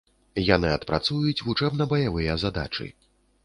[0.55, 2.93] Яны адпрацуюць вучэбна-баявыя задачы.